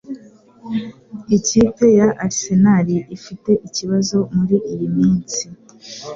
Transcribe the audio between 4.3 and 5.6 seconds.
muri iyi minsi